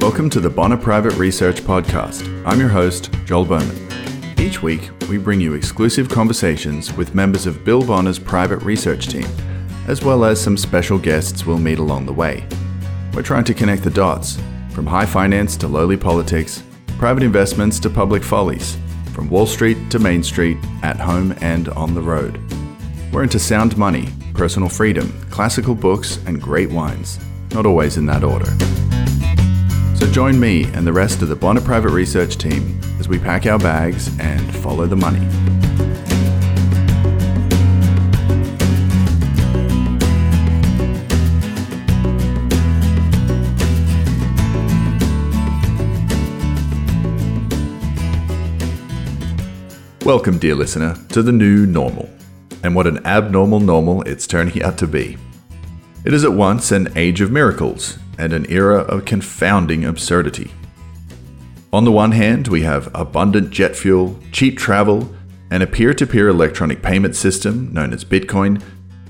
[0.00, 2.26] Welcome to the Bonner Private Research Podcast.
[2.46, 4.40] I'm your host, Joel Bowman.
[4.40, 9.26] Each week, we bring you exclusive conversations with members of Bill Bonner's private research team,
[9.88, 12.46] as well as some special guests we'll meet along the way.
[13.12, 14.38] We're trying to connect the dots
[14.70, 16.62] from high finance to lowly politics,
[16.96, 18.78] private investments to public follies,
[19.12, 22.40] from Wall Street to Main Street, at home and on the road.
[23.12, 27.20] We're into sound money, personal freedom, classical books, and great wines,
[27.52, 28.50] not always in that order.
[30.00, 33.44] So join me and the rest of the Bonner Private Research team as we pack
[33.44, 35.20] our bags and follow the money.
[50.06, 52.08] Welcome, dear listener, to the new normal.
[52.62, 55.18] And what an abnormal normal it's turning out to be.
[56.06, 60.52] It is at once an age of miracles and an era of confounding absurdity.
[61.72, 65.14] On the one hand, we have abundant jet fuel, cheap travel,
[65.50, 68.62] and a peer to peer electronic payment system known as Bitcoin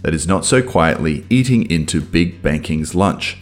[0.03, 3.39] that is not so quietly eating into big banking's lunch.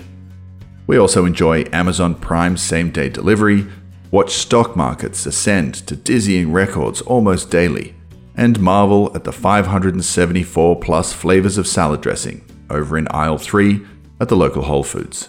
[0.87, 3.67] We also enjoy Amazon Prime same day delivery,
[4.11, 7.95] watch stock markets ascend to dizzying records almost daily,
[8.35, 13.85] and marvel at the 574 plus flavors of salad dressing over in aisle 3
[14.19, 15.29] at the local Whole Foods.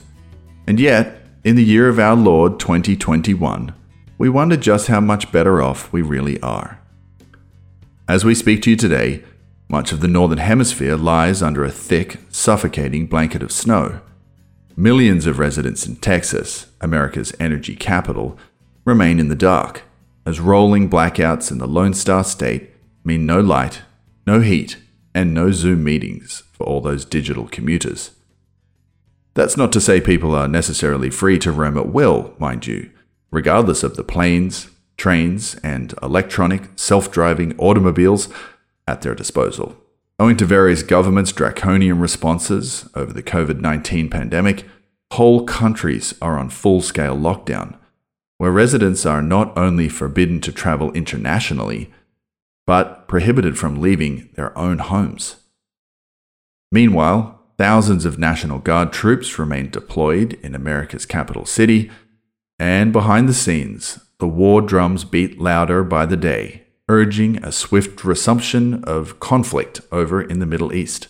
[0.70, 3.74] And yet, in the year of our Lord 2021,
[4.20, 6.80] we wonder just how much better off we really are.
[8.08, 9.24] As we speak to you today,
[9.68, 14.02] much of the Northern Hemisphere lies under a thick, suffocating blanket of snow.
[14.78, 18.38] Millions of residents in Texas, America's energy capital,
[18.86, 19.82] remain in the dark,
[20.24, 22.70] as rolling blackouts in the Lone Star State
[23.04, 23.82] mean no light,
[24.28, 24.78] no heat,
[25.16, 28.12] and no Zoom meetings for all those digital commuters.
[29.34, 32.92] That's not to say people are necessarily free to roam at will, mind you,
[33.32, 38.30] regardless of the planes, trains, and electronic, self driving automobiles
[38.88, 39.76] at their disposal.
[40.20, 44.66] Owing to various governments' draconian responses over the COVID 19 pandemic,
[45.14, 47.78] whole countries are on full scale lockdown,
[48.38, 51.92] where residents are not only forbidden to travel internationally,
[52.68, 55.38] but prohibited from leaving their own homes.
[56.72, 61.92] Meanwhile, thousands of National Guard troops remain deployed in America's capital city,
[62.58, 68.06] and behind the scenes, the war drums beat louder by the day, urging a swift
[68.06, 71.10] resumption of conflict over in the Middle East.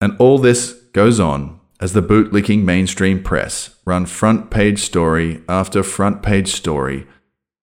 [0.00, 5.82] And all this goes on as the bootlicking mainstream press run front page story after
[5.82, 7.08] front page story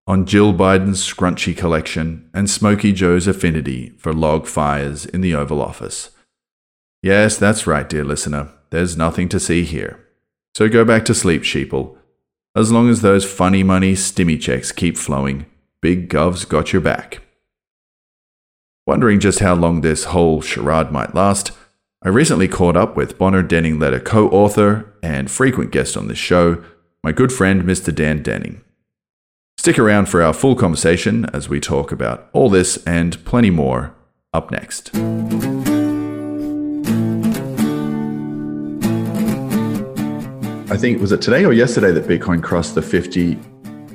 [0.05, 5.61] on Jill Biden's scrunchy collection and Smokey Joe's affinity for log fires in the Oval
[5.61, 6.09] Office.
[7.05, 8.49] Yes, that's right, dear listener.
[8.71, 10.03] There's nothing to see here.
[10.55, 11.95] So go back to sleep, sheeple.
[12.55, 15.45] As long as those funny money stimmy checks keep flowing,
[15.83, 17.21] Big Gov's got your back.
[18.87, 21.51] Wondering just how long this whole charade might last,
[22.01, 26.17] I recently caught up with Bonner Denning Letter co author and frequent guest on this
[26.17, 26.63] show,
[27.03, 27.93] my good friend Mr.
[27.93, 28.63] Dan Denning.
[29.59, 33.93] Stick around for our full conversation as we talk about all this and plenty more
[34.33, 34.89] up next.
[40.75, 43.35] I think was it today or yesterday that Bitcoin crossed the fifty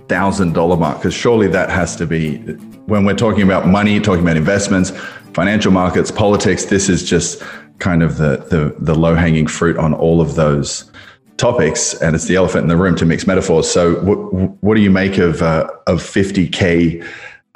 [0.08, 0.96] thousand dollar mark?
[0.96, 2.38] Because surely that has to be
[2.86, 4.88] when we're talking about money, talking about investments,
[5.34, 6.64] financial markets, politics.
[6.64, 7.42] This is just
[7.80, 10.90] kind of the the, the low hanging fruit on all of those
[11.36, 13.70] topics, and it's the elephant in the room to mix metaphors.
[13.70, 17.02] So, what, what do you make of uh, of fifty k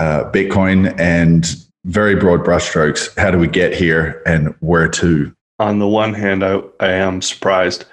[0.00, 1.46] uh, Bitcoin and
[1.86, 3.18] very broad brushstrokes?
[3.18, 5.34] How do we get here, and where to?
[5.60, 7.86] On the one hand, I, I am surprised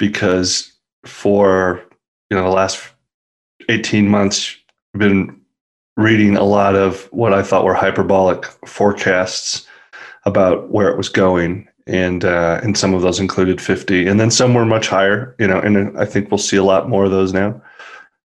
[0.00, 0.72] because
[1.04, 1.84] for
[2.30, 2.82] you know the last
[3.68, 4.56] 18 months
[4.94, 5.40] I've been
[5.96, 9.68] reading a lot of what I thought were hyperbolic forecasts
[10.24, 14.30] about where it was going and uh, and some of those included 50 and then
[14.30, 17.12] some were much higher you know and I think we'll see a lot more of
[17.12, 17.62] those now.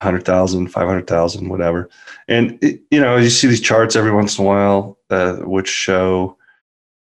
[0.00, 1.90] 100,000 500,000 whatever.
[2.28, 5.68] And it, you know you see these charts every once in a while uh, which
[5.68, 6.36] show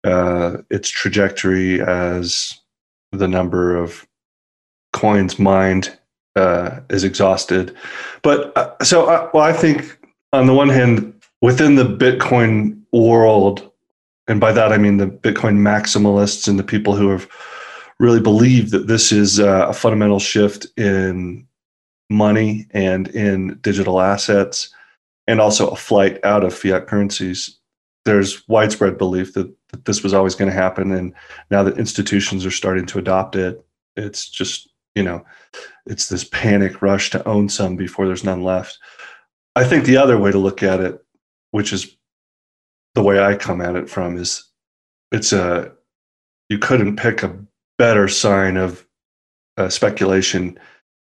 [0.04, 2.58] uh, its trajectory as
[3.12, 4.06] the number of
[4.92, 5.96] coins mined
[6.36, 7.76] uh, is exhausted.
[8.22, 9.98] But uh, so, I, well, I think
[10.32, 13.70] on the one hand, within the Bitcoin world,
[14.28, 17.28] and by that I mean the Bitcoin maximalists and the people who have
[17.98, 21.46] really believed that this is uh, a fundamental shift in
[22.10, 24.72] money and in digital assets,
[25.26, 27.58] and also a flight out of fiat currencies.
[28.04, 31.12] There's widespread belief that, that this was always going to happen, and
[31.50, 33.64] now that institutions are starting to adopt it,
[33.96, 35.24] it's just you know,
[35.86, 38.78] it's this panic rush to own some before there's none left.
[39.56, 41.04] I think the other way to look at it,
[41.50, 41.96] which is
[42.94, 44.48] the way I come at it from, is
[45.10, 45.72] it's a
[46.48, 47.36] you couldn't pick a
[47.78, 48.86] better sign of
[49.56, 50.58] uh, speculation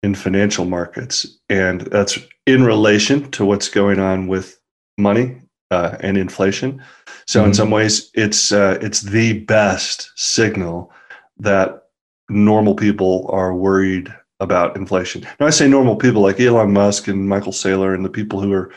[0.02, 4.60] in financial markets, and that's in relation to what's going on with
[4.98, 5.40] money
[5.70, 6.82] uh, and inflation.
[7.26, 7.48] So mm-hmm.
[7.48, 10.92] in some ways, it's uh, it's the best signal
[11.38, 11.83] that
[12.28, 15.26] normal people are worried about inflation.
[15.38, 18.52] Now I say normal people like Elon Musk and Michael Saylor and the people who
[18.52, 18.72] are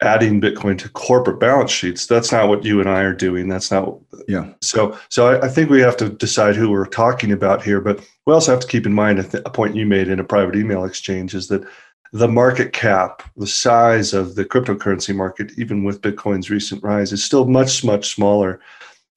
[0.00, 2.06] adding Bitcoin to corporate balance sheets.
[2.06, 3.48] That's not what you and I are doing.
[3.48, 3.98] That's not.
[4.26, 4.52] Yeah.
[4.60, 7.80] So, so I, I think we have to decide who we're talking about here.
[7.80, 10.18] But we also have to keep in mind a, th- a point you made in
[10.18, 11.64] a private email exchange is that
[12.12, 17.24] the market cap, the size of the cryptocurrency market, even with Bitcoin's recent rise, is
[17.24, 18.60] still much, much smaller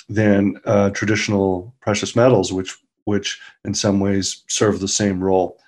[0.07, 5.59] than uh, traditional precious metals, which, which in some ways serve the same role,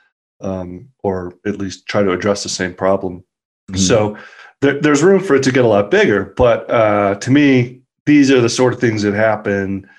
[0.42, 3.24] um, or at least try to address the same problem.
[3.72, 3.80] Mm-hmm.
[3.80, 4.18] So
[4.62, 6.34] there, there's room for it to get a lot bigger.
[6.38, 9.90] But uh, to me, these are the sort of things that happen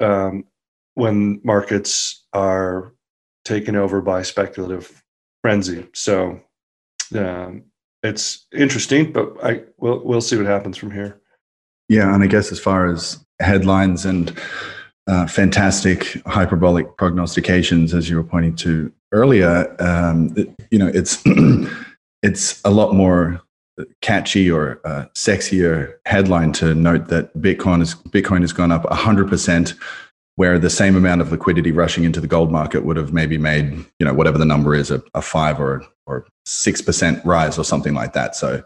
[0.00, 0.44] um,
[0.94, 2.92] when markets are
[3.44, 5.02] taken over by speculative
[5.42, 5.86] frenzy.
[5.94, 6.40] So
[7.16, 7.64] um,
[8.02, 11.20] it's interesting, but I we'll we'll see what happens from here.
[11.88, 14.36] Yeah, and I guess as far as headlines and
[15.06, 21.22] uh, fantastic hyperbolic prognostications, as you were pointing to earlier, um, it, you know, it's
[22.22, 23.42] it's a lot more
[24.00, 29.74] catchy or uh, sexier headline to note that Bitcoin is Bitcoin has gone up 100%,
[30.36, 33.72] where the same amount of liquidity rushing into the gold market would have maybe made
[33.98, 37.64] you know whatever the number is a, a five or or six percent rise or
[37.64, 38.36] something like that.
[38.36, 38.62] So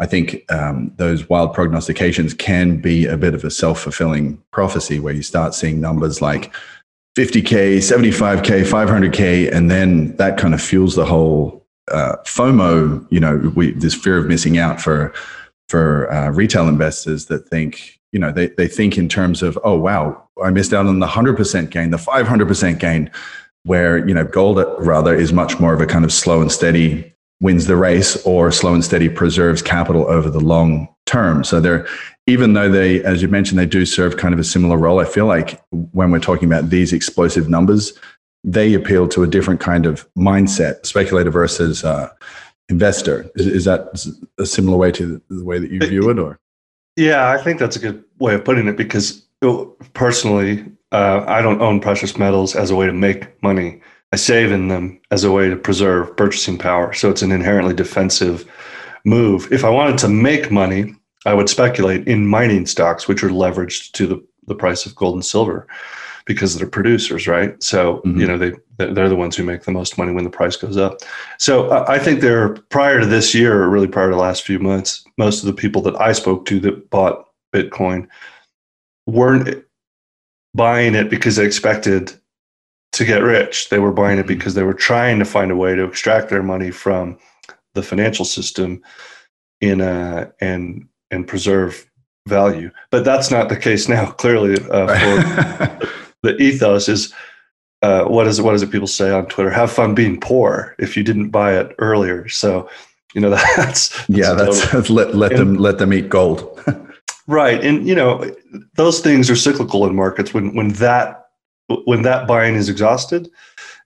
[0.00, 4.98] I think um, those wild prognostications can be a bit of a self fulfilling prophecy
[4.98, 6.52] where you start seeing numbers like
[7.16, 13.52] 50k, 75k, 500k, and then that kind of fuels the whole uh, FOMO, you know,
[13.54, 15.12] we, this fear of missing out for
[15.68, 19.78] for uh, retail investors that think, you know, they, they think in terms of, oh
[19.78, 23.10] wow, I missed out on the hundred percent gain, the five hundred percent gain,
[23.64, 27.12] where you know gold rather is much more of a kind of slow and steady
[27.40, 31.42] wins the race, or slow and steady preserves capital over the long term.
[31.44, 31.86] So they're
[32.26, 35.00] even though they, as you mentioned, they do serve kind of a similar role.
[35.00, 37.92] I feel like when we're talking about these explosive numbers,
[38.44, 42.08] they appeal to a different kind of mindset, speculator versus uh,
[42.68, 43.28] investor.
[43.34, 44.06] Is, is, that
[44.38, 46.38] a similar way to the way that you view it, or?
[46.96, 49.24] Yeah, I think that's a good way of putting it because
[49.94, 53.80] personally, uh, I don't own precious metals as a way to make money.
[54.12, 56.92] I save in them as a way to preserve purchasing power.
[56.92, 58.50] So it's an inherently defensive
[59.04, 59.50] move.
[59.52, 60.94] If I wanted to make money,
[61.26, 65.14] I would speculate in mining stocks, which are leveraged to the, the price of gold
[65.14, 65.66] and silver
[66.26, 67.60] because they're producers, right?
[67.62, 68.20] So mm-hmm.
[68.20, 70.76] you know they they're the ones who make the most money when the price goes
[70.76, 71.00] up.
[71.38, 74.42] So uh, I think they're prior to this year, or really prior to the last
[74.42, 78.06] few months, most of the people that I spoke to that bought Bitcoin
[79.06, 79.64] weren't
[80.54, 82.12] buying it because they expected
[82.92, 83.68] to get rich.
[83.68, 86.42] They were buying it because they were trying to find a way to extract their
[86.42, 87.18] money from
[87.74, 88.82] the financial system
[89.60, 91.86] in a and and preserve
[92.26, 92.70] value.
[92.90, 94.10] But that's not the case now.
[94.22, 95.88] Clearly, uh, for
[96.22, 97.12] the ethos is
[97.82, 98.42] uh, what is it?
[98.42, 99.50] What does it people say on Twitter?
[99.50, 102.28] Have fun being poor if you didn't buy it earlier.
[102.28, 102.68] So,
[103.14, 106.62] you know, that's, that's yeah, that's, total, let let and, them let them eat gold.
[107.26, 108.30] right, and you know,
[108.74, 110.34] those things are cyclical in markets.
[110.34, 111.19] When when that
[111.84, 113.30] when that buying is exhausted,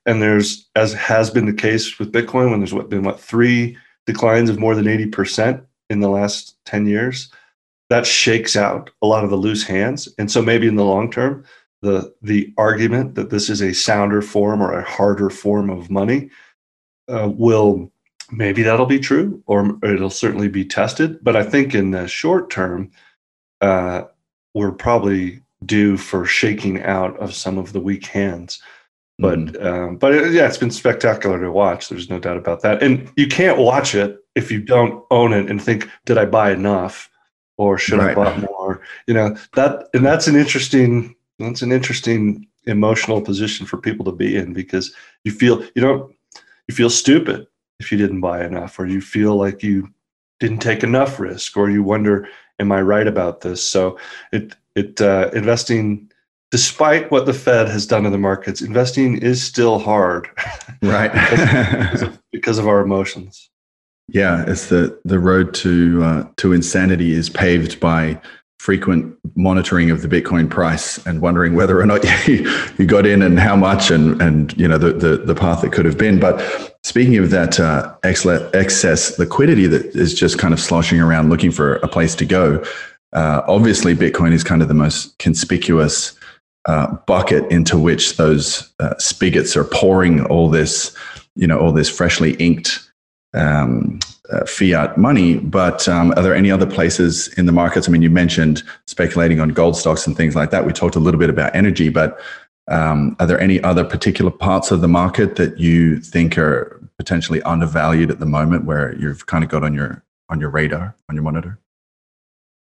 [0.05, 3.77] and there's as has been the case with Bitcoin, when there's what been what three
[4.05, 7.31] declines of more than eighty percent in the last ten years,
[7.89, 11.11] that shakes out a lot of the loose hands, and so maybe in the long
[11.11, 11.45] term
[11.81, 16.29] the the argument that this is a sounder form or a harder form of money
[17.07, 17.91] uh, will
[18.31, 21.23] maybe that'll be true or it'll certainly be tested.
[21.23, 22.91] But i think in the short term
[23.61, 24.03] uh,
[24.55, 28.61] we're probably due for shaking out of some of the weak hands.
[29.17, 29.65] But mm.
[29.65, 32.83] um, but it, yeah it's been spectacular to watch there's no doubt about that.
[32.83, 36.51] And you can't watch it if you don't own it and think did i buy
[36.51, 37.09] enough?
[37.57, 38.11] Or should right.
[38.11, 38.81] i buy more?
[39.07, 44.11] You know that and that's an interesting that's an interesting emotional position for people to
[44.11, 44.93] be in because
[45.23, 46.13] you feel you don't
[46.67, 47.47] you feel stupid
[47.79, 49.87] if you didn't buy enough or you feel like you
[50.41, 52.27] didn't take enough risk or you wonder
[52.59, 53.63] am i right about this?
[53.63, 53.97] So
[54.33, 56.11] it it uh, investing
[56.51, 60.29] despite what the fed has done in the markets investing is still hard.
[60.81, 61.11] Right.
[61.11, 63.49] Because, of, because, of, our emotions.
[64.07, 68.21] Yeah it's the the road to uh, to insanity is paved by
[68.65, 73.21] frequent monitoring of the Bitcoin price and wondering whether or not you, you got in
[73.21, 76.19] and how much and, and you know, the, the, the path that could have been.
[76.19, 81.51] But speaking of that uh, excess liquidity that is just kind of sloshing around looking
[81.51, 82.63] for a place to go,
[83.15, 86.17] uh, obviously Bitcoin is kind of the most conspicuous
[86.65, 90.95] uh, bucket into which those uh, spigots are pouring all this,
[91.35, 92.91] you know, all this freshly inked
[93.33, 93.99] um,
[94.31, 95.37] uh, fiat money.
[95.37, 97.87] But um, are there any other places in the markets?
[97.87, 100.65] I mean, you mentioned speculating on gold stocks and things like that.
[100.65, 102.19] We talked a little bit about energy, but
[102.67, 107.41] um, are there any other particular parts of the market that you think are potentially
[107.43, 111.15] undervalued at the moment, where you've kind of got on your on your radar, on
[111.15, 111.59] your monitor?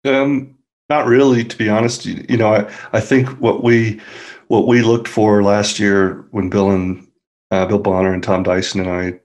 [0.04, 0.56] Um,
[0.88, 2.06] not really, to be honest.
[2.06, 4.00] You, you know, I, I think what we
[4.48, 7.06] what we looked for last year when Bill and
[7.50, 9.20] uh, Bill Bonner and Tom Dyson and I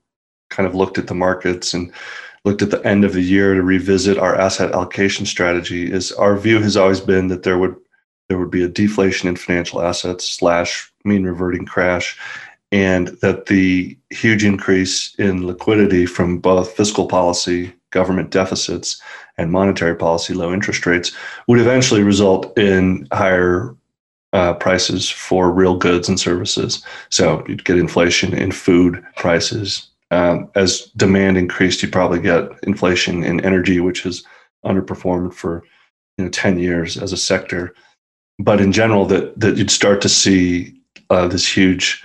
[0.49, 1.91] kind of looked at the markets and
[2.45, 6.37] looked at the end of the year to revisit our asset allocation strategy is our
[6.37, 7.75] view has always been that there would
[8.29, 12.17] there would be a deflation in financial assets slash mean reverting crash
[12.71, 19.01] and that the huge increase in liquidity from both fiscal policy government deficits
[19.37, 21.11] and monetary policy low interest rates
[21.47, 23.75] would eventually result in higher
[24.33, 30.49] uh, prices for real goods and services so you'd get inflation in food prices um,
[30.55, 34.23] as demand increased, you probably get inflation in energy, which has
[34.65, 35.63] underperformed for
[36.17, 37.73] you know 10 years as a sector.
[38.39, 42.03] But in general, that that you'd start to see uh, this huge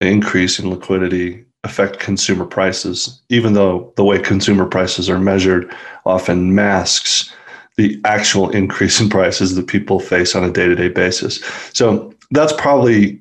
[0.00, 5.72] increase in liquidity affect consumer prices, even though the way consumer prices are measured
[6.04, 7.32] often masks
[7.76, 11.42] the actual increase in prices that people face on a day-to-day basis.
[11.72, 13.20] So that's probably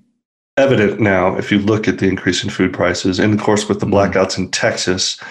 [0.58, 3.80] evident now if you look at the increase in food prices, and of course with
[3.80, 3.96] the mm-hmm.
[3.96, 5.22] blackouts in Texas,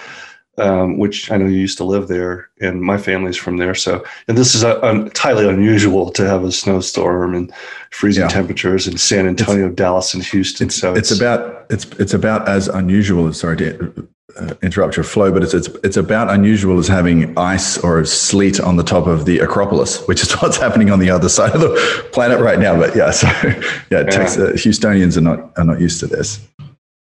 [0.61, 3.73] um, which I know you used to live there, and my family's from there.
[3.73, 7.51] So, and this is a, a, highly unusual to have a snowstorm and
[7.89, 8.29] freezing yeah.
[8.29, 10.67] temperatures in San Antonio, it's, Dallas, and Houston.
[10.67, 13.33] It's, so it's, it's, about it's it's about as unusual.
[13.33, 17.77] Sorry to uh, interrupt your flow, but it's, it's it's about unusual as having ice
[17.79, 21.29] or sleet on the top of the Acropolis, which is what's happening on the other
[21.29, 22.77] side of the planet right now.
[22.77, 24.03] But yeah, so yeah, yeah.
[24.03, 26.39] Texas, uh, Houstonians are not are not used to this.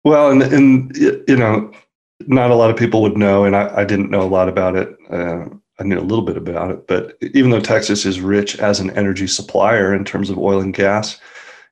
[0.04, 1.72] Well, and and you know,
[2.26, 4.76] not a lot of people would know, and I, I didn't know a lot about
[4.76, 4.96] it.
[5.10, 5.46] Uh,
[5.80, 8.90] I knew a little bit about it, but even though Texas is rich as an
[8.90, 11.20] energy supplier in terms of oil and gas,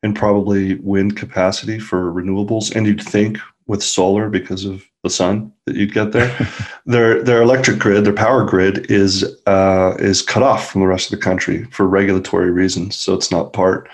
[0.03, 5.53] and probably wind capacity for renewables, and you'd think with solar because of the sun
[5.65, 6.35] that you'd get there.
[6.87, 11.13] their their electric grid, their power grid is uh, is cut off from the rest
[11.13, 13.89] of the country for regulatory reasons, so it's not part.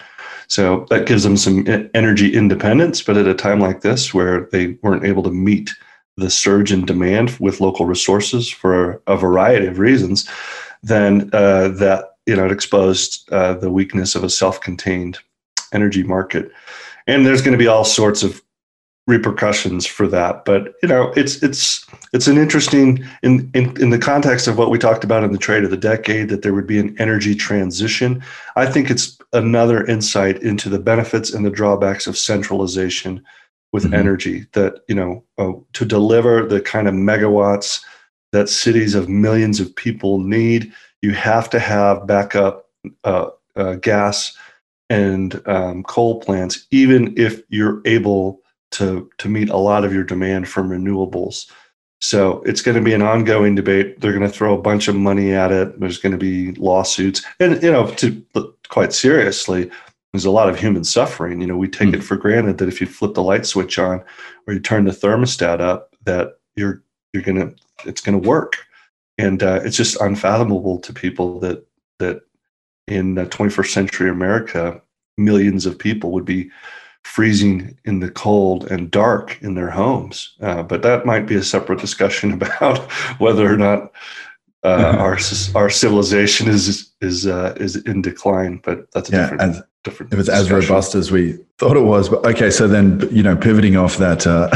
[0.49, 4.77] So that gives them some energy independence, but at a time like this where they
[4.83, 5.71] weren't able to meet
[6.17, 10.29] the surge in demand with local resources for a variety of reasons,
[10.83, 15.19] then uh, that you know it exposed uh, the weakness of a self-contained
[15.73, 16.51] energy market.
[17.07, 18.43] And there's going to be all sorts of
[19.09, 23.99] repercussions for that but you know it's it's it's an interesting in, in in the
[23.99, 26.69] context of what we talked about in the trade of the decade that there would
[26.69, 28.23] be an energy transition
[28.55, 33.21] i think it's another insight into the benefits and the drawbacks of centralization
[33.73, 33.95] with mm-hmm.
[33.95, 37.83] energy that you know uh, to deliver the kind of megawatts
[38.33, 42.69] that cities of millions of people need you have to have backup
[43.05, 44.37] uh, uh, gas
[44.91, 50.05] and um, coal plants even if you're able to to meet a lot of your
[50.05, 51.51] demand from renewables.
[52.01, 54.01] So it's going to be an ongoing debate.
[54.01, 55.79] They're going to throw a bunch of money at it.
[55.79, 58.25] There's going to be lawsuits, and you know, to
[58.69, 59.71] quite seriously,
[60.13, 61.41] there's a lot of human suffering.
[61.41, 61.95] You know, we take mm.
[61.95, 64.05] it for granted that if you flip the light switch on
[64.47, 67.53] or you turn the thermostat up, that you're you're gonna
[67.85, 68.67] it's going to work,
[69.19, 71.67] and uh, it's just unfathomable to people that
[71.99, 72.23] that
[72.89, 74.81] in 21st century America,
[75.17, 76.51] millions of people would be
[77.05, 80.35] freezing in the cold and dark in their homes.
[80.41, 82.79] Uh, but that might be a separate discussion about
[83.19, 83.93] whether or not
[84.63, 85.19] uh, our
[85.55, 88.61] our civilization is is uh, is in decline.
[88.63, 89.43] But that's a yeah, different.
[89.43, 92.51] And different if it's as robust as we thought it was, but okay.
[92.51, 94.49] So then, you know, pivoting off that uh,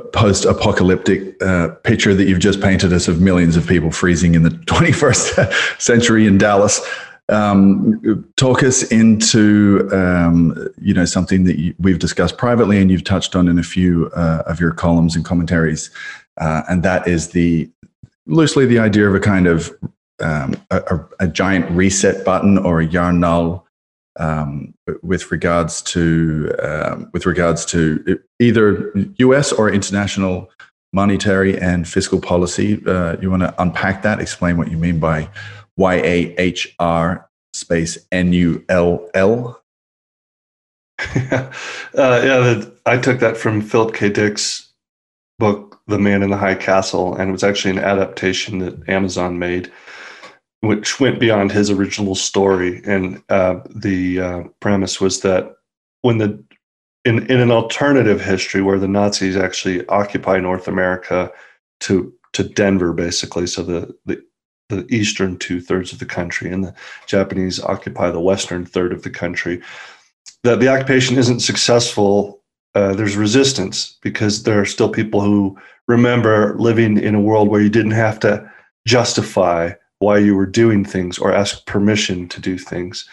[0.12, 4.50] post-apocalyptic uh, picture that you've just painted us of millions of people freezing in the
[4.66, 6.80] 21st century in Dallas.
[7.28, 13.02] Um, talk us into um, you know something that you, we've discussed privately and you've
[13.02, 15.90] touched on in a few uh, of your columns and commentaries,
[16.40, 17.68] uh, and that is the
[18.26, 19.72] loosely the idea of a kind of
[20.20, 23.65] um, a, a, giant reset button or a Jahr Null
[24.18, 29.52] um, with regards to um, with regards to either U.S.
[29.52, 30.50] or international
[30.92, 32.82] monetary and fiscal policy.
[32.86, 34.20] Uh, you want to unpack that?
[34.20, 35.28] Explain what you mean by
[35.76, 39.62] Y A H R space N U L L.
[41.00, 41.50] uh,
[41.94, 44.08] yeah, the, I took that from Philip K.
[44.08, 44.72] Dick's
[45.38, 49.38] book, The Man in the High Castle, and it was actually an adaptation that Amazon
[49.38, 49.70] made,
[50.66, 52.82] which went beyond his original story.
[52.84, 55.56] And uh, the uh, premise was that
[56.02, 56.42] when the
[57.04, 61.30] in, in an alternative history where the Nazis actually occupy North America
[61.80, 64.22] to to Denver, basically, so the the
[64.68, 66.74] the eastern two thirds of the country, and the
[67.06, 69.62] Japanese occupy the western third of the country.
[70.42, 72.42] That the occupation isn't successful.
[72.74, 75.56] Uh, there's resistance because there are still people who
[75.88, 78.50] remember living in a world where you didn't have to
[78.86, 83.08] justify why you were doing things or ask permission to do things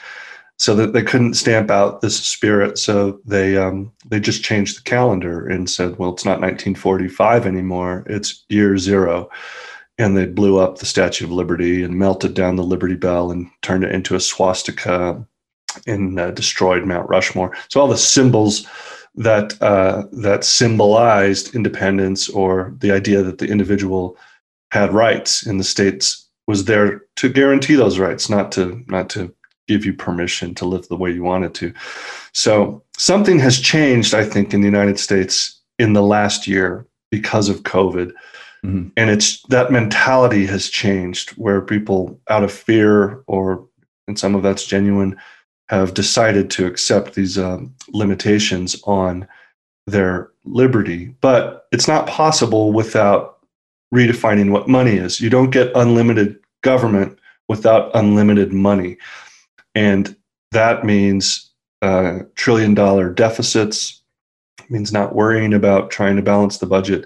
[0.57, 2.77] so that they couldn't stamp out this spirit.
[2.77, 8.03] So they um, they just changed the calendar and said, well, it's not 1945 anymore;
[8.07, 9.29] it's year zero.
[9.99, 13.47] And they blew up the Statue of Liberty and melted down the Liberty Bell and
[13.61, 15.23] turned it into a swastika
[15.85, 17.55] and uh, destroyed Mount Rushmore.
[17.69, 18.65] So all the symbols
[19.15, 24.17] that uh, that symbolized independence or the idea that the individual
[24.71, 29.33] had rights in the states was there to guarantee those rights, not to not to
[29.67, 31.73] give you permission to live the way you wanted to.
[32.33, 37.47] So something has changed, I think, in the United States in the last year because
[37.47, 38.11] of COVID.
[38.65, 38.89] Mm-hmm.
[38.97, 43.67] And it's that mentality has changed where people out of fear or
[44.07, 45.17] and some of that's genuine
[45.69, 49.27] have decided to accept these um, limitations on
[49.87, 51.15] their liberty.
[51.21, 53.32] But it's not possible without
[53.93, 55.21] redefining what money is.
[55.21, 58.97] You don't get unlimited government without unlimited money.
[59.75, 60.15] And
[60.51, 64.01] that means uh, trillion dollar deficits,
[64.59, 67.05] it means not worrying about trying to balance the budget.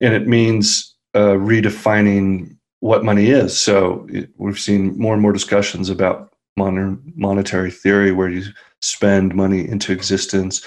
[0.00, 3.56] And it means uh, redefining what money is.
[3.56, 8.44] So it, we've seen more and more discussions about modern monetary theory where you
[8.80, 10.66] spend money into existence.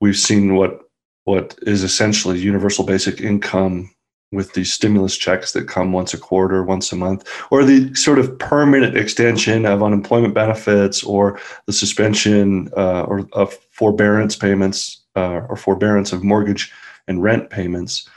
[0.00, 0.80] We've seen what
[1.24, 3.90] what is essentially universal basic income
[4.32, 8.18] with these stimulus checks that come once a quarter, once a month, or the sort
[8.18, 15.40] of permanent extension of unemployment benefits, or the suspension uh, or of forbearance payments uh,
[15.48, 16.72] or forbearance of mortgage
[17.08, 18.08] and rent payments.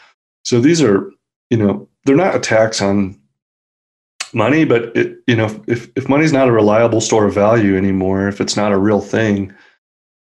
[0.46, 1.12] So these are,
[1.50, 3.20] you know, they're not attacks on
[4.34, 8.28] money, but it, you know, if if money's not a reliable store of value anymore,
[8.28, 9.54] if it's not a real thing,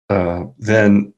[0.09, 1.13] uh, then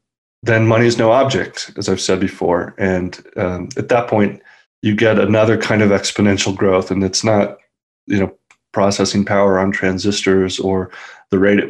[0.48, 2.74] then money is no object, as I've said before.
[2.78, 4.42] And um, at that point,
[4.82, 7.58] you get another kind of exponential growth, and it's not,
[8.06, 8.34] you know,
[8.72, 10.92] processing power on transistors or
[11.32, 11.70] the rate at,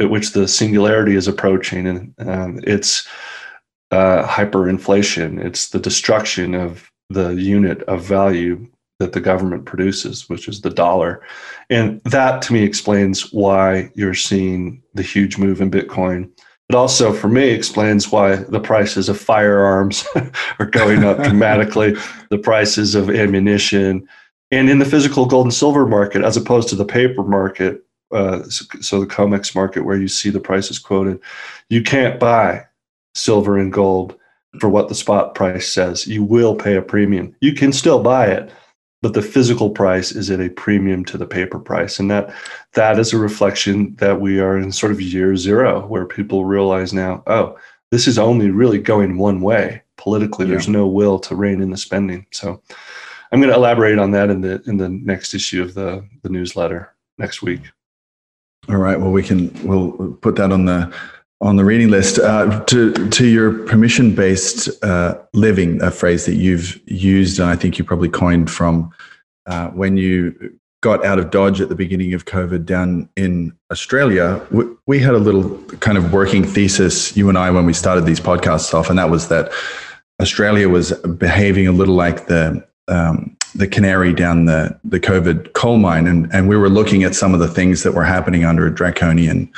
[0.00, 3.06] at which the singularity is approaching, and um, it's
[3.90, 5.44] uh, hyperinflation.
[5.44, 8.66] It's the destruction of the unit of value
[9.00, 11.22] that the government produces, which is the dollar.
[11.70, 16.30] And that to me explains why you're seeing the huge move in Bitcoin
[16.70, 20.06] it also, for me, explains why the prices of firearms
[20.60, 21.96] are going up dramatically,
[22.28, 24.06] the prices of ammunition,
[24.52, 28.44] and in the physical gold and silver market, as opposed to the paper market, uh,
[28.44, 31.18] so, the COMEX market where you see the prices quoted,
[31.70, 32.64] you can't buy
[33.16, 34.16] silver and gold
[34.60, 36.06] for what the spot price says.
[36.06, 37.34] You will pay a premium.
[37.40, 38.48] You can still buy it,
[39.02, 41.98] but the physical price is at a premium to the paper price.
[41.98, 42.34] And that
[42.74, 46.92] that is a reflection that we are in sort of year zero where people realize
[46.92, 47.56] now oh
[47.90, 50.46] this is only really going one way politically.
[50.46, 50.52] Yeah.
[50.52, 52.26] there's no will to rein in the spending.
[52.30, 52.62] So
[53.32, 56.28] i'm going to elaborate on that in the in the next issue of the the
[56.28, 57.62] newsletter next week.
[58.68, 59.00] All right.
[59.00, 60.94] Well we can we'll put that on the
[61.40, 66.34] on the reading list uh, to to your permission based uh, living, a phrase that
[66.34, 68.90] you've used, and I think you probably coined from
[69.46, 74.44] uh, when you got out of Dodge at the beginning of COVID down in Australia.
[74.50, 78.06] We, we, had a little kind of working thesis, you and I, when we started
[78.06, 79.50] these podcasts off, and that was that
[80.20, 85.78] Australia was behaving a little like the um, the canary down the the COVID coal
[85.78, 88.66] mine, and and we were looking at some of the things that were happening under
[88.66, 89.50] a draconian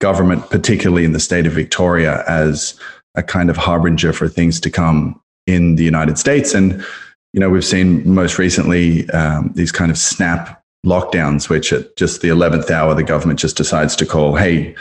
[0.00, 2.78] government, particularly in the state of Victoria, as
[3.14, 6.54] a kind of harbinger for things to come in the United States.
[6.54, 6.84] And,
[7.32, 12.20] you know, we've seen most recently um, these kind of snap lockdowns, which at just
[12.20, 14.74] the 11th hour, the government just decides to call, hey,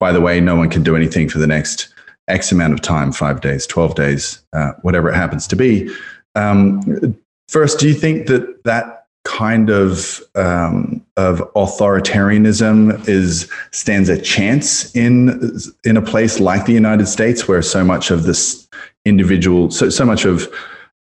[0.00, 1.94] by the way, no one can do anything for the next
[2.28, 5.94] X amount of time five days, 12 days, uh, whatever it happens to be.
[6.34, 7.16] Um,
[7.48, 14.94] first, do you think that that kind of um, of authoritarianism is stands a chance
[14.94, 18.68] in in a place like the United States, where so much of this
[19.04, 20.48] individual, so so much of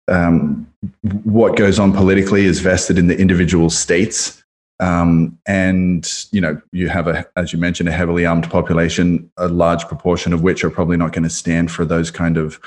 [0.07, 0.67] um,
[1.23, 4.43] what goes on politically is vested in the individual states.
[4.79, 9.47] Um, and you know, you have a, as you mentioned, a heavily armed population, a
[9.47, 12.59] large proportion of which are probably not going to stand for those kind of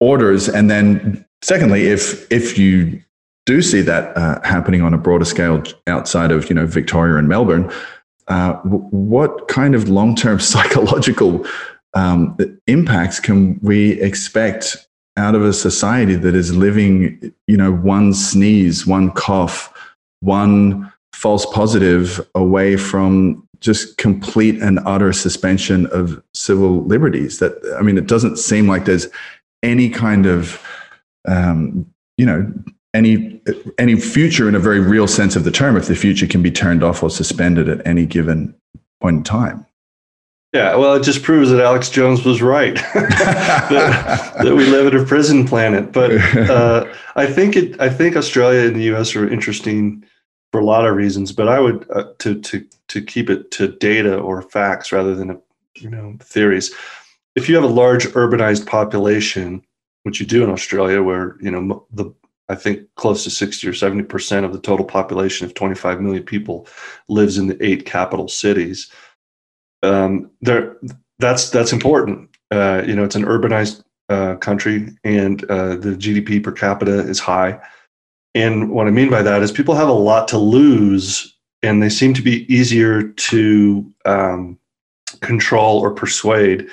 [0.00, 0.48] orders.
[0.48, 3.00] And then, secondly, if if you
[3.46, 7.28] do see that uh, happening on a broader scale outside of you know Victoria and
[7.28, 7.72] Melbourne,
[8.28, 11.46] uh, what kind of long term psychological
[11.94, 14.76] um, impacts can we expect
[15.16, 19.72] out of a society that is living, you know, one sneeze, one cough,
[20.20, 27.38] one false positive away from just complete and utter suspension of civil liberties?
[27.38, 29.06] That I mean, it doesn't seem like there's
[29.62, 30.60] any kind of
[31.26, 31.86] um,
[32.18, 32.52] you know
[32.96, 33.40] any
[33.78, 36.50] any future in a very real sense of the term if the future can be
[36.50, 38.54] turned off or suspended at any given
[39.00, 39.66] point in time.
[40.52, 45.00] Yeah well it just proves that alex jones was right that, that, we live in
[45.00, 45.92] a prison planet.
[45.92, 46.12] But
[46.48, 50.04] uh, i think it i think australia and the us are interesting
[50.52, 53.68] for a lot of reasons but i would uh, to to to keep it to
[53.68, 55.40] data or facts rather than
[55.80, 56.74] you know theories.
[57.34, 59.62] If you have a large urbanized population
[60.04, 62.12] which you do in Australia, where you know the
[62.48, 66.66] I think close to 60 or 70% of the total population of 25 million people
[67.08, 68.90] lives in the eight capital cities.
[69.82, 70.76] Um, there,
[71.18, 72.30] that's that's important.
[72.50, 77.18] Uh, you know, it's an urbanized uh, country, and uh, the GDP per capita is
[77.18, 77.60] high.
[78.34, 81.88] And what I mean by that is people have a lot to lose, and they
[81.88, 84.58] seem to be easier to um,
[85.20, 86.68] control or persuade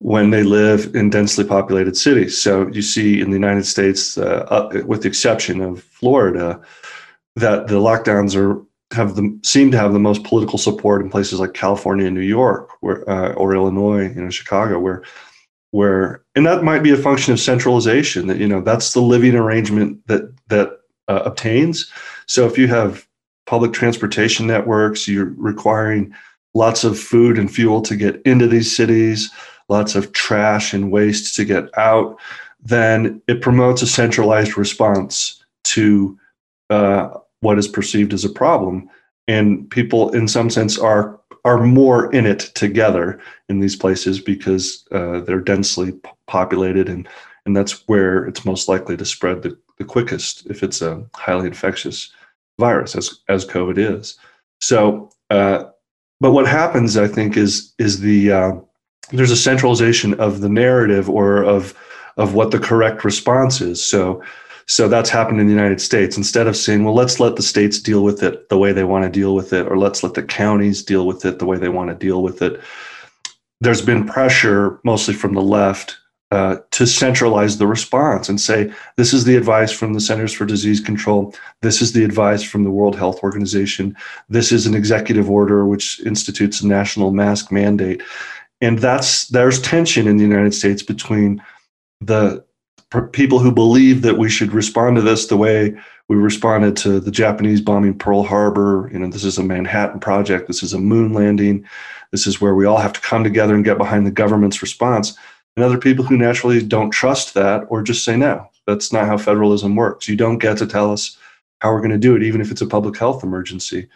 [0.00, 2.40] when they live in densely populated cities.
[2.40, 6.60] So you see in the United States, uh, uh, with the exception of Florida,
[7.36, 11.40] that the lockdowns are have the seem to have the most political support in places
[11.40, 15.02] like California and New York, where uh, or Illinois, you know, Chicago, where
[15.72, 18.28] where and that might be a function of centralization.
[18.28, 21.90] That you know that's the living arrangement that that uh, obtains.
[22.26, 23.06] So if you have
[23.46, 26.14] public transportation networks, you're requiring
[26.54, 29.30] lots of food and fuel to get into these cities
[29.68, 32.18] lots of trash and waste to get out,
[32.60, 36.18] then it promotes a centralized response to
[36.70, 38.88] uh, what is perceived as a problem.
[39.26, 44.86] And people, in some sense, are are more in it together in these places because
[44.90, 45.94] uh, they're densely
[46.26, 47.08] populated, and
[47.46, 51.46] and that's where it's most likely to spread the, the quickest if it's a highly
[51.46, 52.12] infectious
[52.58, 54.18] virus, as as COVID is.
[54.60, 55.64] So, uh,
[56.20, 58.52] but what happens, I think, is is the uh,
[59.12, 61.74] there's a centralization of the narrative or of
[62.16, 63.82] of what the correct response is.
[63.82, 64.22] So
[64.66, 66.18] so that's happened in the United States.
[66.18, 69.04] Instead of saying, well, let's let the states deal with it the way they want
[69.04, 71.70] to deal with it, or let's let the counties deal with it the way they
[71.70, 72.60] want to deal with it,
[73.62, 75.96] there's been pressure, mostly from the left,
[76.30, 80.44] uh, to centralize the response and say, this is the advice from the Centers for
[80.44, 81.34] Disease Control.
[81.62, 83.96] This is the advice from the World Health Organization.
[84.28, 88.02] This is an executive order which institutes a national mask mandate
[88.60, 91.42] and that's there's tension in the United States between
[92.00, 92.44] the
[93.12, 95.76] people who believe that we should respond to this the way
[96.08, 98.88] we responded to the Japanese bombing Pearl Harbor.
[98.92, 100.46] You know, this is a Manhattan Project.
[100.46, 101.66] This is a moon landing.
[102.12, 105.16] This is where we all have to come together and get behind the government's response.
[105.56, 109.18] And other people who naturally don't trust that or just say, no, that's not how
[109.18, 110.08] federalism works.
[110.08, 111.18] You don't get to tell us
[111.60, 113.88] how we're going to do it, even if it's a public health emergency,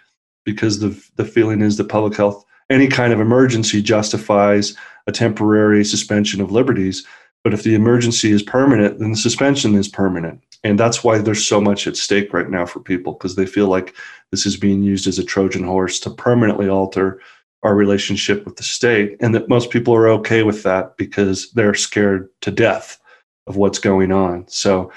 [0.44, 5.84] because the, the feeling is that public health any kind of emergency justifies a temporary
[5.84, 7.06] suspension of liberties.
[7.44, 10.40] But if the emergency is permanent, then the suspension is permanent.
[10.64, 13.66] And that's why there's so much at stake right now for people because they feel
[13.66, 13.94] like
[14.30, 17.20] this is being used as a Trojan horse to permanently alter
[17.64, 19.16] our relationship with the state.
[19.20, 23.00] And that most people are okay with that because they're scared to death
[23.48, 24.46] of what's going on.
[24.46, 24.92] So,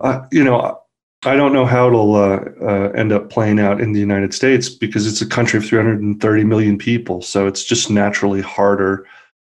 [0.00, 0.78] uh, you know,
[1.24, 4.68] I don't know how it'll uh, uh, end up playing out in the United States
[4.68, 7.22] because it's a country of 330 million people.
[7.22, 9.06] So it's just naturally harder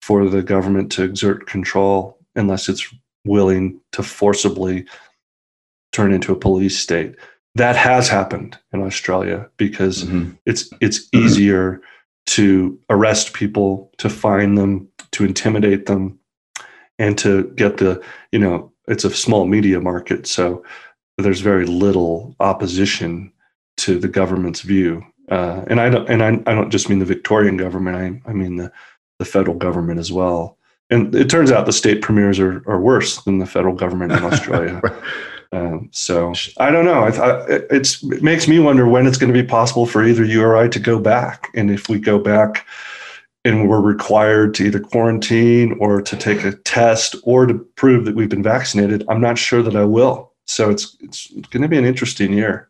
[0.00, 2.88] for the government to exert control unless it's
[3.24, 4.86] willing to forcibly
[5.92, 7.16] turn into a police state.
[7.54, 10.30] That has happened in Australia because mm-hmm.
[10.46, 11.80] it's it's easier
[12.28, 16.18] to arrest people, to find them, to intimidate them,
[16.98, 20.62] and to get the you know it's a small media market, so
[21.18, 23.32] there's very little opposition
[23.78, 25.04] to the government's view.
[25.30, 27.96] Uh, and I don't, and I, I don't just mean the Victorian government.
[27.96, 28.72] I, I mean the,
[29.18, 30.56] the federal government as well.
[30.90, 34.24] And it turns out the state premiers are, are worse than the federal government in
[34.24, 34.80] Australia.
[35.52, 37.04] um, so I don't know.
[37.04, 40.24] I, I, it's, it makes me wonder when it's going to be possible for either
[40.24, 41.48] you or I to go back.
[41.54, 42.66] And if we go back
[43.44, 48.14] and we're required to either quarantine or to take a test or to prove that
[48.14, 50.27] we've been vaccinated, I'm not sure that I will.
[50.48, 52.68] So it's it's going to be an interesting year.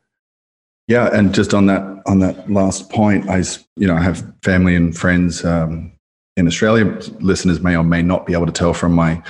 [0.88, 3.42] Yeah, and just on that on that last point, I
[3.76, 5.92] you know I have family and friends um,
[6.36, 6.84] in Australia.
[7.20, 9.22] Listeners may or may not be able to tell from my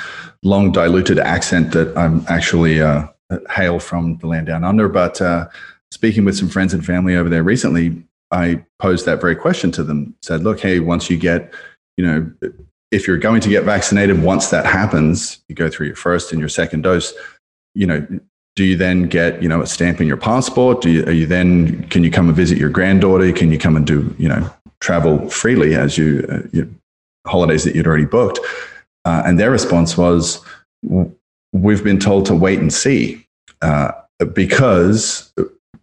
[0.42, 3.08] long diluted accent that I'm actually uh,
[3.50, 4.88] hail from the land down under.
[4.88, 5.48] But uh,
[5.90, 9.82] speaking with some friends and family over there recently, I posed that very question to
[9.82, 10.14] them.
[10.22, 11.52] Said, "Look, hey, once you get,
[11.96, 12.32] you know,
[12.92, 16.40] if you're going to get vaccinated, once that happens, you go through your first and
[16.40, 17.12] your second dose.
[17.74, 18.06] You know,
[18.58, 20.80] do you then get you know a stamp in your passport?
[20.80, 23.32] Do you, are you then can you come and visit your granddaughter?
[23.32, 26.68] Can you come and do you know travel freely as you, uh, you
[27.24, 28.40] holidays that you'd already booked?
[29.04, 30.44] Uh, and their response was
[31.52, 33.24] we've been told to wait and see.
[33.62, 33.92] Uh,
[34.32, 35.32] because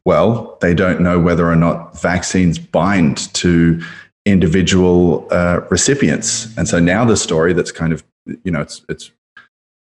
[0.03, 3.81] well they don't know whether or not vaccines bind to
[4.25, 6.53] individual uh, recipients.
[6.57, 8.03] And so now the story that's kind of
[8.43, 9.11] you know it's it's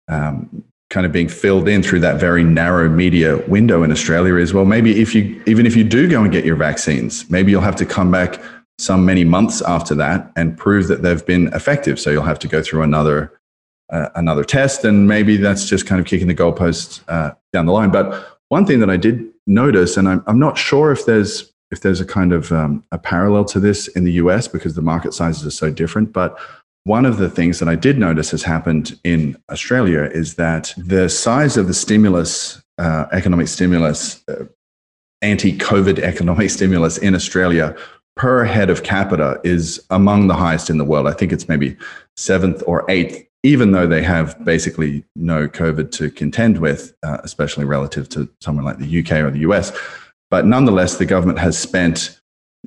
[0.09, 4.55] um, kind of being filled in through that very narrow media window in Australia is
[4.55, 7.61] well, maybe if you, even if you do go and get your vaccines, maybe you'll
[7.61, 8.41] have to come back
[8.79, 11.99] some many months after that and prove that they've been effective.
[11.99, 13.33] So you'll have to go through another,
[13.93, 14.85] uh, another test.
[14.85, 17.91] And maybe that's just kind of kicking the goalposts uh, down the line.
[17.91, 21.81] But one thing that I did notice, and I'm, I'm not sure if there's, if
[21.81, 25.13] there's a kind of um, a parallel to this in the US because the market
[25.13, 26.39] sizes are so different, but
[26.85, 31.09] one of the things that I did notice has happened in Australia is that the
[31.09, 34.45] size of the stimulus, uh, economic stimulus, uh,
[35.23, 37.75] anti COVID economic stimulus in Australia
[38.17, 41.09] per head of capita is among the highest in the world.
[41.09, 41.77] I think it's maybe
[42.17, 47.65] seventh or eighth, even though they have basically no COVID to contend with, uh, especially
[47.65, 49.73] relative to somewhere like the UK or the US.
[50.31, 52.21] But nonetheless, the government has spent,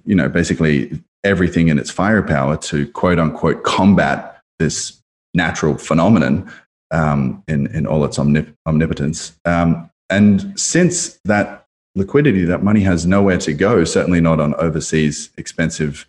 [0.05, 6.51] you know, basically everything in its firepower to quote unquote combat this natural phenomenon
[6.91, 9.37] um, in, in all its omnip- omnipotence.
[9.45, 15.29] Um, and since that liquidity, that money has nowhere to go, certainly not on overseas
[15.37, 16.07] expensive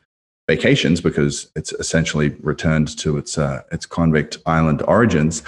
[0.49, 5.43] vacations because it's essentially returned to its, uh, its convict island origins.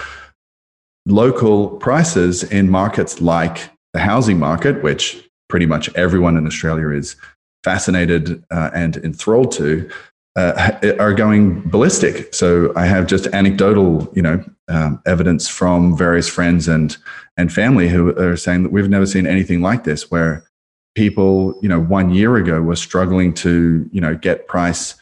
[1.06, 7.16] Local prices in markets like the housing market, which pretty much everyone in Australia is
[7.62, 9.90] fascinated uh, and enthralled to
[10.36, 12.32] uh, are going ballistic.
[12.34, 16.96] So I have just anecdotal, you know, um, evidence from various friends and
[17.36, 20.44] and family who are saying that we've never seen anything like this, where
[20.94, 24.94] people, you know, one year ago were struggling to, you know, get price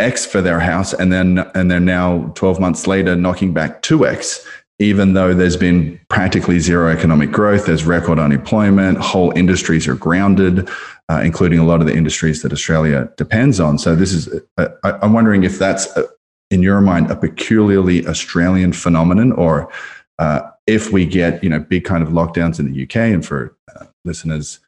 [0.00, 4.06] X for their house, and then and they're now twelve months later knocking back two
[4.06, 4.44] X
[4.84, 10.68] even though there's been practically zero economic growth, there's record unemployment, whole industries are grounded,
[11.08, 13.78] uh, including a lot of the industries that Australia depends on.
[13.78, 16.06] So, this is, uh, I'm wondering if that's, uh,
[16.50, 19.72] in your mind, a peculiarly Australian phenomenon, or
[20.18, 23.56] uh, if we get, you know, big kind of lockdowns in the UK and for
[23.74, 24.60] uh, listeners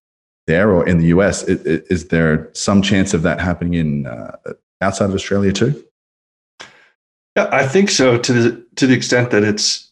[0.46, 4.36] there or in the US, is, is, there some chance of that happening in uh,
[4.80, 5.84] outside of Australia too?
[7.36, 8.16] Yeah, I think so.
[8.16, 9.85] To the to the extent that it's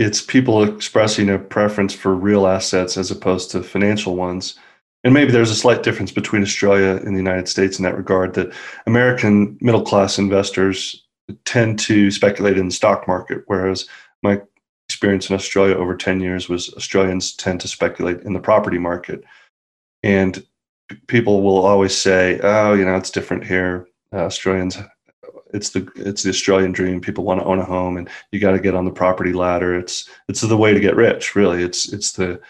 [0.00, 4.58] it's people expressing a preference for real assets as opposed to financial ones.
[5.04, 8.32] And maybe there's a slight difference between Australia and the United States in that regard
[8.34, 8.50] that
[8.86, 11.04] American middle class investors
[11.44, 13.86] tend to speculate in the stock market, whereas
[14.22, 14.40] my
[14.88, 19.22] experience in Australia over 10 years was Australians tend to speculate in the property market.
[20.02, 20.46] And
[21.08, 23.86] people will always say, oh, you know, it's different here.
[24.14, 24.78] Uh, Australians
[25.52, 27.00] it's the it's the Australian dream.
[27.00, 29.78] People want to own a home, and you got to get on the property ladder.
[29.78, 31.34] It's it's the way to get rich.
[31.34, 32.40] Really, it's it's the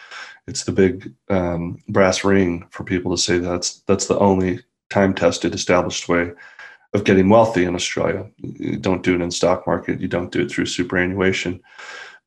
[0.47, 4.61] it's the big um, brass ring for people to say that's that's the only
[4.91, 6.33] time tested established way
[6.93, 8.29] of getting wealthy in Australia.
[8.39, 10.01] You don't do it in stock market.
[10.01, 11.61] You don't do it through superannuation.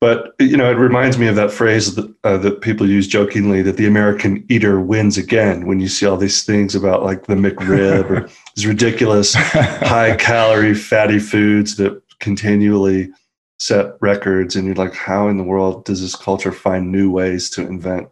[0.03, 3.61] But you know, it reminds me of that phrase that, uh, that people use jokingly
[3.61, 5.65] that the American eater wins again.
[5.65, 10.75] When you see all these things about like the McRib or these ridiculous high calorie
[10.75, 13.11] fatty foods that continually
[13.59, 17.49] set records, and you're like, how in the world does this culture find new ways
[17.51, 18.09] to invent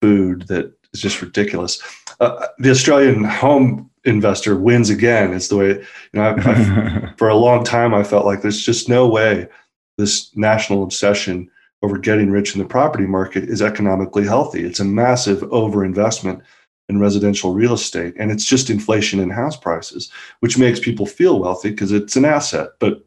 [0.00, 1.82] food that is just ridiculous?
[2.20, 5.32] Uh, the Australian home investor wins again.
[5.32, 6.22] Is the way you know.
[6.22, 9.48] I, I, for a long time, I felt like there's just no way
[9.98, 11.50] this national obsession
[11.82, 14.64] over getting rich in the property market is economically healthy.
[14.64, 16.40] It's a massive overinvestment
[16.88, 21.38] in residential real estate, and it's just inflation in house prices, which makes people feel
[21.38, 22.70] wealthy because it's an asset.
[22.78, 23.04] But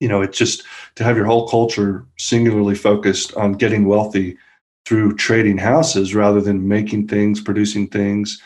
[0.00, 0.62] you know, it's just
[0.94, 4.36] to have your whole culture singularly focused on getting wealthy
[4.86, 8.40] through trading houses rather than making things, producing things,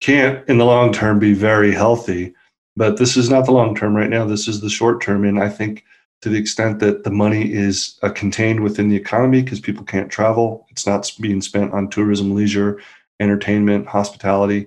[0.00, 2.34] can't in the long term be very healthy.
[2.76, 4.24] But this is not the long term right now.
[4.24, 5.84] This is the short term, and I think
[6.22, 10.10] to the extent that the money is uh, contained within the economy because people can't
[10.10, 10.66] travel.
[10.70, 12.80] It's not being spent on tourism, leisure,
[13.20, 14.66] entertainment, hospitality,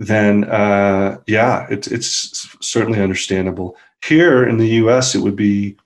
[0.00, 3.76] then uh, yeah, it's it's certainly understandable.
[4.02, 5.76] Here in the U.S., it would be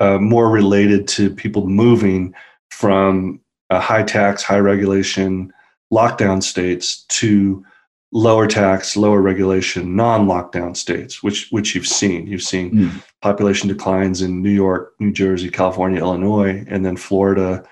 [0.00, 2.34] uh, more related to people moving
[2.70, 5.50] from high tax, high regulation,
[5.90, 7.64] lockdown states to
[8.12, 12.26] lower tax, lower regulation, non-lockdown states, which which you've seen.
[12.26, 13.02] You've seen mm.
[13.22, 17.64] population declines in New York, New Jersey, California, Illinois, and then Florida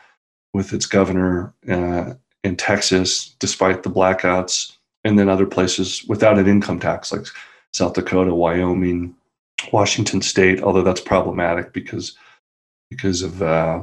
[0.53, 6.49] with its governor uh, in Texas, despite the blackouts, and then other places without an
[6.49, 7.27] income tax like
[7.73, 9.15] South Dakota, Wyoming,
[9.73, 10.63] Washington State.
[10.63, 12.17] Although that's problematic because
[12.89, 13.83] because of uh,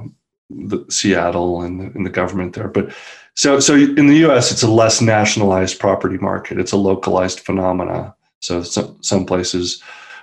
[0.49, 2.91] the Seattle and the, and the government there, but
[3.37, 6.59] so, so in the U.S., it's a less nationalized property market.
[6.59, 8.15] It's a localized phenomena.
[8.41, 9.81] So, some, some places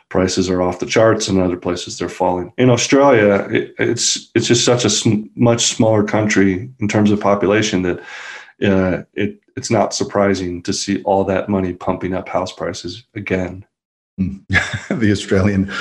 [0.08, 2.52] prices are off the charts, and other places they're falling.
[2.58, 7.20] In Australia, it, it's it's just such a sm- much smaller country in terms of
[7.20, 8.00] population that
[8.62, 13.64] uh, it it's not surprising to see all that money pumping up house prices again.
[14.18, 14.38] Hmm.
[14.90, 15.72] the Australian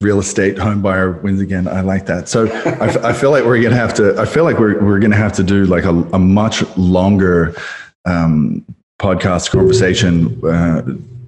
[0.00, 1.68] real estate home buyer wins again.
[1.68, 2.28] I like that.
[2.28, 4.18] So I, I feel like we're gonna have to.
[4.18, 7.54] I feel like we're we're gonna have to do like a, a much longer
[8.04, 8.64] um,
[8.98, 10.42] podcast conversation.
[10.44, 10.82] Uh,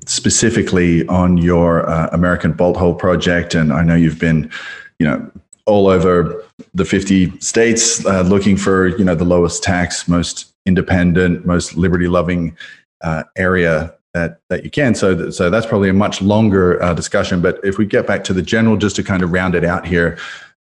[0.07, 4.51] specifically on your uh, American Bolt Hole project, and I know you've been,
[4.99, 5.31] you know,
[5.67, 11.47] all over the 50 states uh, looking for you know the lowest tax, most independent,
[11.47, 12.57] most liberty loving
[13.03, 14.95] uh, area that that you can.
[14.95, 17.41] So so that's probably a much longer uh, discussion.
[17.41, 19.87] But if we get back to the general, just to kind of round it out
[19.87, 20.19] here,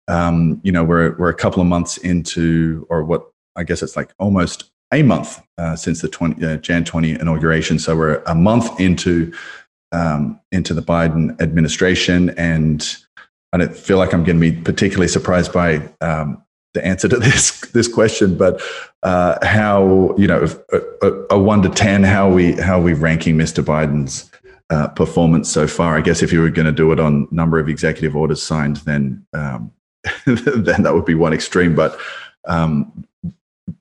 [0.08, 3.96] um, you know, we're we're a couple of months into, or what I guess it's
[3.96, 7.78] like almost a month uh, since the 20, uh, Jan 20 inauguration.
[7.78, 9.32] So we're a month into
[9.92, 12.96] um, into the Biden administration, and
[13.52, 16.42] I don't feel like I'm going to be particularly surprised by um,
[16.74, 18.60] the answer to this this question, but
[19.02, 23.36] uh, how you know a, a, a, one to ten, how we how we ranking
[23.36, 23.64] Mr.
[23.64, 24.30] Biden's
[24.70, 25.96] uh, performance so far?
[25.96, 28.76] I guess if you were going to do it on number of executive orders signed,
[28.78, 29.72] then um,
[30.26, 31.74] then that would be one extreme.
[31.74, 31.98] But
[32.46, 33.06] um,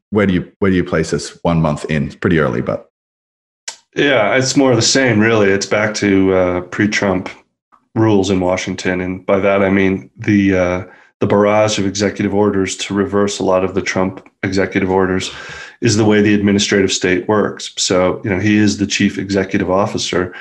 [0.09, 2.07] where do you where do you place us one month in?
[2.07, 2.91] It's pretty early, but
[3.95, 5.19] yeah, it's more of the same.
[5.19, 7.29] Really, it's back to uh, pre-Trump
[7.93, 10.85] rules in Washington, and by that I mean the uh,
[11.21, 15.31] the barrage of executive orders to reverse a lot of the Trump executive orders
[15.79, 17.71] is the way the administrative state works.
[17.77, 20.33] So, you know, he is the chief executive officer.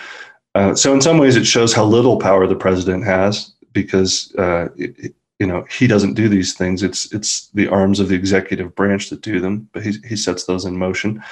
[0.55, 4.69] Uh, so, in some ways, it shows how little power the president has because, uh,
[4.77, 6.83] it, you know, he doesn't do these things.
[6.83, 10.45] It's it's the arms of the executive branch that do them, but he he sets
[10.45, 11.23] those in motion.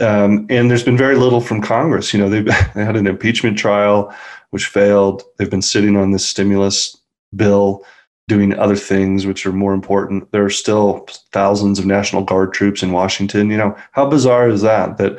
[0.00, 2.12] Um, and there's been very little from Congress.
[2.12, 2.40] You know, they
[2.74, 4.14] they had an impeachment trial
[4.50, 5.24] which failed.
[5.36, 6.96] They've been sitting on this stimulus
[7.36, 7.84] bill
[8.28, 10.30] doing other things which are more important.
[10.30, 13.50] There are still thousands of National Guard troops in Washington.
[13.50, 14.98] You know, how bizarre is that?
[14.98, 15.18] That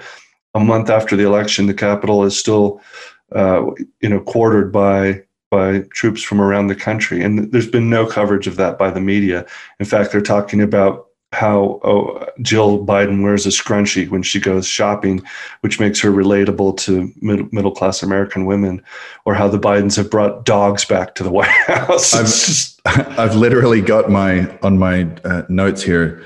[0.54, 2.82] a month after the election, the Capitol is still,
[3.36, 3.66] uh,
[4.02, 8.46] you know, quartered by by troops from around the country, and there's been no coverage
[8.46, 9.48] of that by the media.
[9.80, 14.66] In fact, they're talking about how oh, Jill Biden wears a scrunchie when she goes
[14.68, 15.22] shopping,
[15.62, 18.82] which makes her relatable to mid- middle class American women,
[19.26, 22.14] or how the Bidens have brought dogs back to the White House.
[22.14, 22.82] I've, just...
[22.86, 26.26] I've literally got my on my uh, notes here.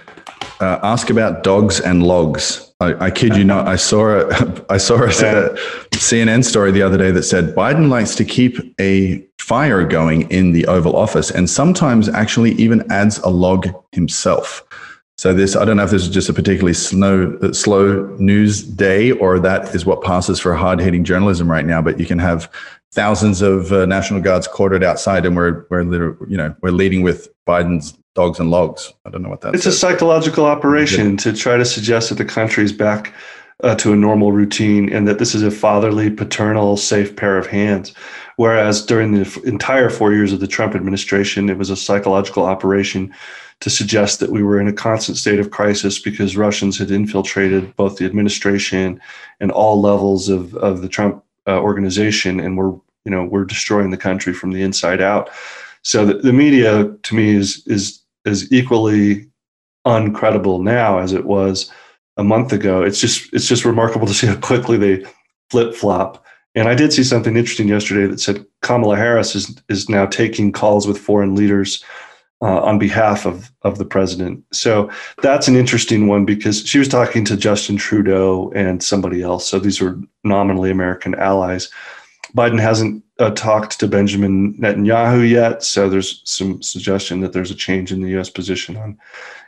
[0.59, 2.73] Uh, ask about dogs and logs.
[2.79, 3.67] I, I, kid you not.
[3.67, 5.55] I saw a I saw a, a
[5.95, 10.53] CNN story the other day that said Biden likes to keep a fire going in
[10.53, 14.63] the Oval Office, and sometimes actually even adds a log himself.
[15.23, 18.61] So this, I don't know if this is just a particularly slow, uh, slow news
[18.61, 21.81] day, or that is what passes for hard-hitting journalism right now.
[21.81, 22.51] But you can have
[22.91, 25.83] thousands of uh, National Guards quartered outside, and we're we're
[26.27, 28.91] you know we're leading with Biden's dogs and logs.
[29.05, 29.55] I don't know what that.
[29.55, 29.75] It's says.
[29.75, 33.13] a psychological operation to try to suggest that the country's back
[33.63, 37.47] uh, to a normal routine, and that this is a fatherly, paternal, safe pair of
[37.47, 37.93] hands.
[38.35, 43.13] Whereas during the entire four years of the Trump administration, it was a psychological operation
[43.63, 47.73] to suggest that we were in a constant state of crisis because Russians had infiltrated
[47.77, 48.99] both the administration
[49.39, 52.73] and all levels of, of the Trump uh, organization and were
[53.05, 55.29] you know we're destroying the country from the inside out.
[55.81, 59.29] So the, the media to me is is is equally
[59.87, 61.71] uncredible now as it was
[62.17, 62.83] a month ago.
[62.83, 65.05] It's just it's just remarkable to see how quickly they
[65.51, 66.25] flip flop.
[66.53, 70.51] And I did see something interesting yesterday that said Kamala Harris is is now taking
[70.51, 71.81] calls with foreign leaders
[72.43, 74.43] uh, on behalf of, of the president.
[74.51, 74.91] So
[75.21, 79.47] that's an interesting one because she was talking to Justin Trudeau and somebody else.
[79.47, 81.69] So these were nominally American allies.
[82.35, 85.63] Biden hasn't uh, talked to Benjamin Netanyahu yet.
[85.63, 88.29] So there's some suggestion that there's a change in the U.S.
[88.29, 88.99] position on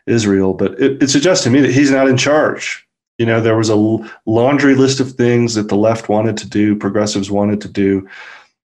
[0.07, 0.53] Israel.
[0.53, 2.87] But it, it suggests to me that he's not in charge.
[3.17, 6.77] You know, there was a laundry list of things that the left wanted to do,
[6.77, 8.07] progressives wanted to do,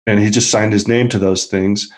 [0.05, 1.91] and he just signed his name to those things.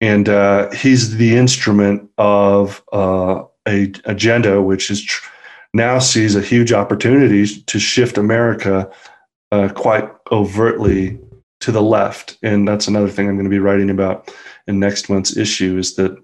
[0.00, 5.28] And uh, he's the instrument of uh, a agenda which is tr-
[5.74, 8.90] now sees a huge opportunity to shift America
[9.52, 11.18] uh, quite overtly
[11.60, 12.38] to the left.
[12.42, 14.32] And that's another thing I'm going to be writing about
[14.66, 16.16] in next month's issue is that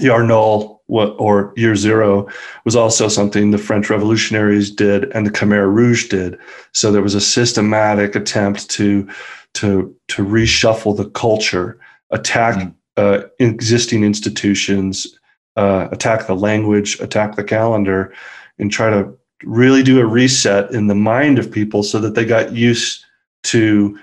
[0.00, 2.28] Jahr Null or Year Zero
[2.64, 6.38] was also something the French revolutionaries did and the Khmer Rouge did.
[6.72, 9.08] So there was a systematic attempt to
[9.54, 11.78] to to reshuffle the culture,
[12.10, 12.74] attack mm.
[12.96, 15.06] Uh, existing institutions,
[15.56, 18.12] uh, attack the language, attack the calendar,
[18.58, 19.12] and try to
[19.44, 23.04] really do a reset in the mind of people so that they got used
[23.44, 23.98] to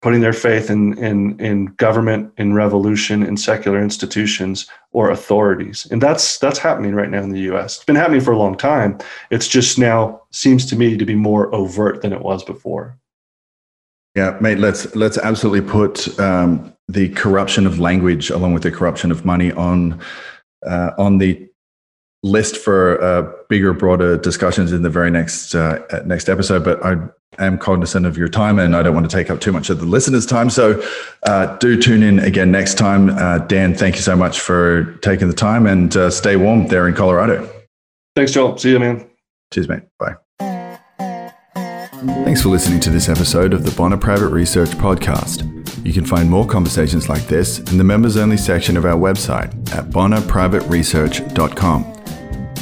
[0.00, 5.88] putting their faith in, in, in government, in revolution, in secular institutions or authorities.
[5.90, 7.76] And that's, that's happening right now in the US.
[7.76, 8.98] It's been happening for a long time.
[9.30, 12.96] It's just now seems to me to be more overt than it was before.
[14.18, 19.12] Yeah, mate, let's, let's absolutely put um, the corruption of language along with the corruption
[19.12, 20.00] of money on,
[20.66, 21.48] uh, on the
[22.24, 26.64] list for uh, bigger, broader discussions in the very next uh, next episode.
[26.64, 26.96] But I
[27.38, 29.78] am cognizant of your time, and I don't want to take up too much of
[29.78, 30.50] the listeners' time.
[30.50, 30.82] So
[31.22, 33.10] uh, do tune in again next time.
[33.10, 36.88] Uh, Dan, thank you so much for taking the time, and uh, stay warm there
[36.88, 37.48] in Colorado.
[38.16, 38.58] Thanks, Joel.
[38.58, 39.08] See you, man.
[39.52, 39.82] Cheers, mate.
[40.00, 40.16] Bye.
[41.98, 45.44] Thanks for listening to this episode of the Bonner Private Research Podcast.
[45.84, 49.48] You can find more conversations like this in the members only section of our website
[49.72, 51.84] at bonnerprivateresearch.com.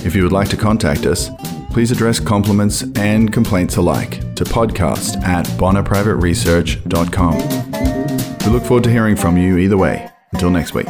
[0.06, 1.28] If you would like to contact us,
[1.70, 8.46] please address compliments and complaints alike to podcast at bonnerprivateresearch.com.
[8.46, 10.08] We look forward to hearing from you either way.
[10.32, 10.86] Until next week.